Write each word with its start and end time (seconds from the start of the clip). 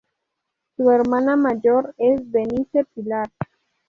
Su 0.75 0.89
hermana 0.89 1.35
mayor 1.35 1.93
es 1.99 2.21
Denise 2.31 2.85
Pillar. 2.95 3.29